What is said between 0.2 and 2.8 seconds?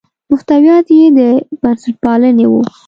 محتویات یې د بنسټپالنې وو.